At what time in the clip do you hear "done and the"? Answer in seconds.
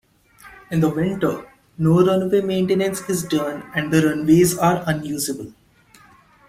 3.23-4.03